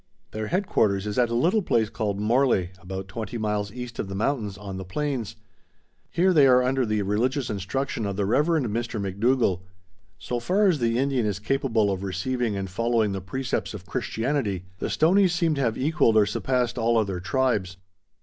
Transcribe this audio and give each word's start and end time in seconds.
Their 0.31 0.47
headquarters 0.47 1.05
is 1.05 1.19
at 1.19 1.29
a 1.29 1.35
little 1.35 1.61
place 1.61 1.87
called 1.87 2.19
Morley, 2.19 2.71
about 2.79 3.07
twenty 3.07 3.37
miles 3.37 3.71
east 3.71 3.99
of 3.99 4.07
the 4.07 4.15
mountains 4.15 4.57
on 4.57 4.77
the 4.77 4.83
plains. 4.83 5.35
Here 6.09 6.33
they 6.33 6.47
are 6.47 6.63
under 6.63 6.87
the 6.87 7.03
religious 7.03 7.51
instruction 7.51 8.07
of 8.07 8.15
the 8.15 8.25
Rev. 8.25 8.47
Mr. 8.47 8.99
McDougal. 8.99 9.61
So 10.17 10.39
far 10.39 10.65
as 10.65 10.79
the 10.79 10.97
Indian 10.97 11.27
is 11.27 11.37
capable 11.37 11.91
of 11.91 12.01
receiving 12.01 12.55
and 12.55 12.67
following 12.67 13.11
the 13.11 13.21
precepts 13.21 13.75
of 13.75 13.85
Christianity, 13.85 14.65
the 14.79 14.89
Stoneys 14.89 15.35
seem 15.35 15.53
to 15.53 15.61
have 15.61 15.77
equalled 15.77 16.17
or 16.17 16.25
surpassed 16.25 16.79
all 16.79 16.97
other 16.97 17.19
tribes. 17.19 17.77